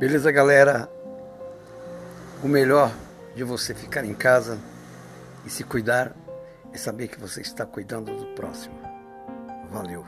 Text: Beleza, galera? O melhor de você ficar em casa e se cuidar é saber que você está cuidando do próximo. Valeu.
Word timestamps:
Beleza, 0.00 0.32
galera? 0.32 0.88
O 2.42 2.48
melhor 2.48 2.90
de 3.36 3.44
você 3.44 3.74
ficar 3.74 4.02
em 4.02 4.14
casa 4.14 4.58
e 5.44 5.50
se 5.50 5.62
cuidar 5.62 6.16
é 6.72 6.78
saber 6.78 7.08
que 7.08 7.20
você 7.20 7.42
está 7.42 7.66
cuidando 7.66 8.16
do 8.16 8.34
próximo. 8.34 8.80
Valeu. 9.68 10.06